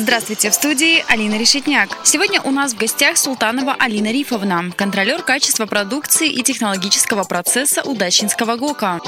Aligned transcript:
Здравствуйте, 0.00 0.50
в 0.50 0.54
студии 0.54 1.04
Алина 1.08 1.34
Решетняк. 1.34 1.88
Сегодня 2.04 2.40
у 2.42 2.52
нас 2.52 2.72
в 2.72 2.78
гостях 2.78 3.16
Султанова 3.16 3.74
Алина 3.76 4.12
Рифовна, 4.12 4.70
контролер 4.76 5.22
качества 5.22 5.66
продукции 5.66 6.28
и 6.28 6.40
технологического 6.44 7.24
процесса 7.24 7.82
Удачинского 7.82 8.54
ГОКа 8.54 9.00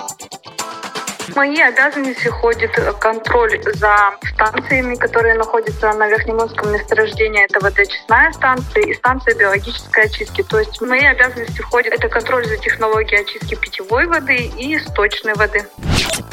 мои 1.36 1.60
обязанности 1.60 2.28
входит 2.28 2.72
контроль 2.98 3.62
за 3.74 4.14
станциями, 4.34 4.96
которые 4.96 5.34
находятся 5.34 5.92
на 5.92 6.08
Верхнемонском 6.08 6.72
месторождении. 6.72 7.44
Это 7.44 7.60
водочистная 7.60 8.32
станция 8.32 8.82
и 8.82 8.94
станция 8.94 9.36
биологической 9.36 10.06
очистки. 10.06 10.42
То 10.42 10.58
есть 10.58 10.80
в 10.80 10.86
мои 10.86 11.04
обязанности 11.04 11.60
входит 11.60 11.92
это 11.92 12.08
контроль 12.08 12.46
за 12.46 12.56
технологией 12.56 13.22
очистки 13.22 13.54
питьевой 13.54 14.06
воды 14.06 14.50
и 14.58 14.78
сточной 14.80 15.34
воды. 15.34 15.64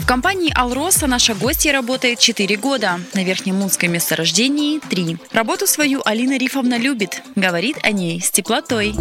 Компании 0.07 0.53
«Алроса» 0.55 1.05
наша 1.05 1.35
гостья 1.35 1.73
работает 1.73 2.19
4 2.19 2.55
года. 2.55 3.01
На 3.13 3.25
Верхнемунском 3.25 3.91
месторождении– 3.91 4.79
3. 4.89 5.17
Работу 5.33 5.67
свою 5.67 6.01
Алина 6.05 6.37
Рифовна 6.37 6.77
любит. 6.77 7.21
Говорит 7.35 7.77
о 7.83 7.91
ней 7.91 8.21
с 8.21 8.31
теплотой. 8.31 8.95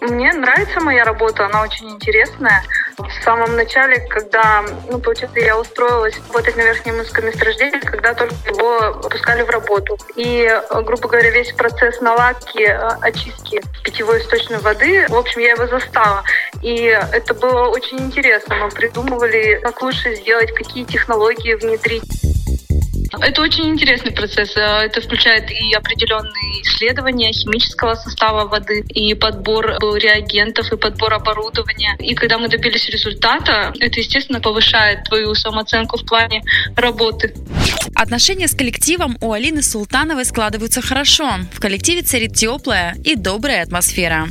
Мне 0.00 0.32
нравится 0.32 0.80
моя 0.80 1.04
работа, 1.04 1.44
она 1.44 1.60
очень 1.60 1.90
интересная. 1.90 2.64
В 3.08 3.24
самом 3.24 3.56
начале, 3.56 4.00
когда, 4.08 4.64
ну, 4.90 4.98
получается, 4.98 5.40
я 5.40 5.58
устроилась 5.58 6.16
работать 6.28 6.56
на 6.56 6.62
Верхнем 6.62 6.96
Минском 6.96 7.26
месторождении, 7.26 7.80
когда 7.80 8.14
только 8.14 8.34
его 8.46 8.92
выпускали 9.02 9.42
в 9.42 9.50
работу. 9.50 9.98
И, 10.16 10.48
грубо 10.70 11.08
говоря, 11.08 11.30
весь 11.30 11.52
процесс 11.52 12.00
наладки, 12.00 12.62
э, 12.62 12.88
очистки 13.00 13.60
питьевой 13.84 14.20
источной 14.20 14.58
воды, 14.58 15.06
в 15.08 15.16
общем, 15.16 15.40
я 15.40 15.52
его 15.52 15.66
застала. 15.66 16.22
И 16.62 16.84
это 17.12 17.34
было 17.34 17.68
очень 17.68 18.00
интересно. 18.00 18.56
Мы 18.56 18.70
придумывали, 18.70 19.60
как 19.62 19.82
лучше 19.82 20.14
сделать, 20.16 20.52
какие 20.54 20.84
технологии 20.84 21.54
внедрить. 21.54 22.29
Это 23.22 23.42
очень 23.42 23.68
интересный 23.68 24.12
процесс. 24.12 24.56
Э, 24.56 24.84
это 24.84 25.00
включает 25.00 25.50
и 25.50 25.74
определенные 25.74 26.62
исследования 26.62 27.32
химического 27.32 27.94
состава 27.94 28.46
воды, 28.48 28.84
и 28.88 29.14
подбор 29.14 29.70
э, 29.70 29.76
реагентов, 29.98 30.72
и 30.72 30.76
подбор 30.76 31.14
оборудования. 31.14 31.96
И 31.98 32.14
когда 32.14 32.38
мы 32.38 32.48
добились 32.48 32.88
результата, 32.88 33.72
это, 33.78 34.00
естественно, 34.00 34.40
повышает 34.40 35.04
твою 35.04 35.34
самооценку 35.34 35.98
в 35.98 36.06
плане 36.06 36.42
работы. 36.76 37.34
Отношения 37.94 38.48
с 38.48 38.54
коллективом 38.54 39.16
у 39.20 39.32
Алины 39.32 39.62
Султановой 39.62 40.24
складываются 40.24 40.80
хорошо. 40.80 41.30
В 41.52 41.60
коллективе 41.60 42.02
царит 42.02 42.34
теплая 42.34 42.96
и 43.04 43.16
добрая 43.16 43.62
атмосфера. 43.62 44.28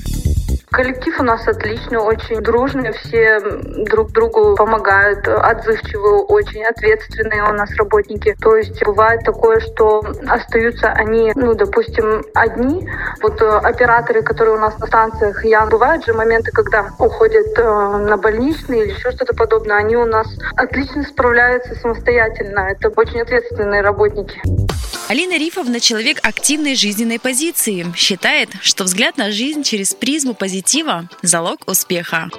Коллектив 0.72 1.20
у 1.20 1.24
нас 1.24 1.48
отличный, 1.48 1.98
очень 1.98 2.42
дружный, 2.42 2.94
все 2.94 3.40
друг 3.86 4.12
другу 4.12 4.56
помогают, 4.56 5.28
отзывчивые, 5.28 6.22
очень 6.24 6.64
ответственные 6.64 7.44
у 7.50 7.54
нас 7.54 7.74
работники. 7.76 8.36
То 8.40 8.56
есть 8.56 8.84
бывает 8.86 9.22
такое, 9.24 9.60
что 9.62 10.04
остаются 10.28 10.92
они, 10.92 11.32
ну, 11.36 11.56
допустим, 11.56 12.24
одни. 12.36 12.88
Вот 13.22 13.42
э, 13.42 13.46
операторы, 13.46 14.22
которые 14.22 14.58
у 14.58 14.60
нас 14.60 14.78
на 14.78 14.86
станциях, 14.86 15.44
я 15.44 15.66
бывают 15.66 16.06
же 16.06 16.14
моменты, 16.14 16.52
когда 16.52 16.90
уходят 17.00 17.58
э, 17.58 17.64
на 17.64 18.18
больничный 18.18 18.82
или 18.82 18.92
еще 18.92 19.12
что-то 19.12 19.34
подобное, 19.34 19.78
они 19.78 19.98
у 19.98 20.06
нас 20.06 20.28
отлично 20.56 21.02
справляются 21.02 21.74
самостоятельно. 21.76 22.60
Это 22.60 22.90
очень 22.90 23.22
ответственные 23.22 23.82
работники. 23.82 24.40
Алина 25.10 25.40
Рифовна– 25.40 25.80
человек 25.82 26.20
активной 26.22 26.76
жизненной 26.76 27.20
позиции. 27.20 27.84
Считает, 27.96 28.52
что 28.62 28.84
взгляд 28.84 29.18
на 29.18 29.32
жизнь 29.32 29.64
через 29.64 29.96
призму 29.96 30.36
позитива– 30.36 31.10
залог 31.24 31.68
успеха. 31.68 32.30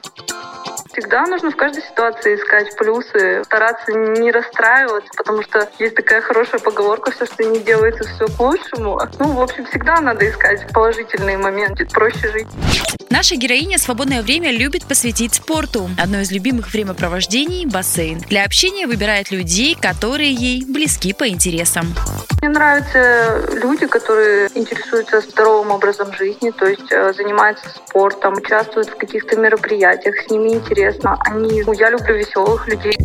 Всегда 0.93 1.27
нужно 1.27 1.51
в 1.51 1.57
каждой 1.57 1.83
ситуации 1.83 2.37
искать 2.37 2.77
плюсы, 2.77 3.43
стараться 3.45 3.91
не 3.91 4.31
расстраиваться, 4.31 5.11
потому 5.17 5.43
что 5.43 5.69
есть 5.81 5.97
такая 5.97 6.21
хорошая 6.21 6.61
поговорка, 6.61 7.11
все, 7.11 7.27
что 7.27 7.43
не 7.43 7.59
делается, 7.59 8.05
все 8.05 8.29
к 8.29 8.39
лучшему. 8.39 9.01
Ну, 9.19 9.33
в 9.33 9.41
общем, 9.41 9.67
всегда 9.67 10.01
надо 10.01 10.31
искать 10.31 10.69
положительные 10.73 11.39
моменты, 11.39 11.87
проще 11.87 12.31
жить. 12.31 12.47
Наша 13.09 13.35
героиня 13.35 13.79
свободное 13.79 14.23
время 14.23 14.53
любит 14.53 14.85
посвятить 14.85 15.35
спорту. 15.35 15.91
Одно 15.99 16.21
из 16.21 16.31
любимых 16.31 16.73
времяпровождений– 16.73 17.67
бассейн. 17.67 18.21
Для 18.29 18.45
общения 18.45 18.87
выбирает 18.87 19.33
людей, 19.33 19.75
которые 19.75 20.33
ей 20.33 20.65
близки 20.65 21.13
по 21.13 21.29
интересам. 21.29 21.93
Мне 22.41 22.49
нравятся 22.49 23.47
люди, 23.63 23.87
которые 23.87 24.49
интересуются 24.55 25.21
здоровым 25.21 25.73
образом 25.73 26.11
жизни, 26.15 26.51
то 26.51 26.67
есть 26.67 26.91
э, 26.91 27.13
занимаются 27.13 27.69
спортом, 27.69 28.35
участвуют 28.35 28.89
в 28.89 28.97
каких-то 28.97 29.37
мероприятиях, 29.37 30.17
с 30.17 30.31
ними 30.31 30.55
интересно. 30.55 31.19
Они, 31.27 31.63
ну, 31.63 31.75
я 31.75 31.91
люблю 31.91 32.17
веселых 32.17 32.67
людей. 32.67 32.97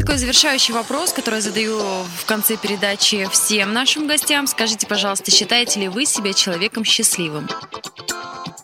Такой 0.00 0.16
завершающий 0.16 0.72
вопрос, 0.72 1.12
который 1.12 1.36
я 1.36 1.40
задаю 1.42 1.78
в 1.78 2.24
конце 2.26 2.56
передачи 2.56 3.28
всем 3.30 3.74
нашим 3.74 4.06
гостям. 4.06 4.46
Скажите, 4.46 4.86
пожалуйста, 4.86 5.30
считаете 5.30 5.80
ли 5.80 5.88
вы 5.88 6.06
себя 6.06 6.32
человеком 6.32 6.84
счастливым? 6.84 7.48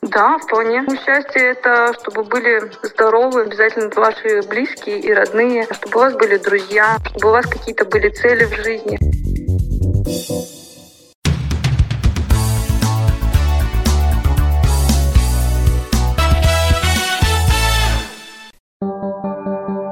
Да, 0.00 0.38
вполне. 0.38 0.80
Ну, 0.80 0.96
счастье– 0.96 1.42
это 1.50 1.92
чтобы 2.00 2.24
были 2.24 2.72
здоровы 2.82 3.42
обязательно 3.42 3.90
ваши 3.94 4.40
близкие 4.48 4.98
и 5.00 5.12
родные, 5.12 5.66
чтобы 5.70 5.98
у 5.98 6.00
вас 6.00 6.14
были 6.14 6.38
друзья, 6.38 6.96
чтобы 7.10 7.28
у 7.28 7.32
вас 7.32 7.44
какие-то 7.44 7.84
были 7.84 8.08
цели 8.08 8.44
в 8.44 8.54
жизни. 8.54 8.98